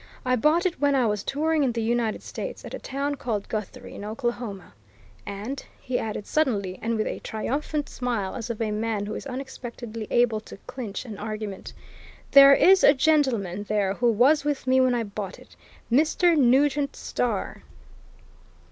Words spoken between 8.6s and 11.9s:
a man who is unexpectedly able to clinch an argument,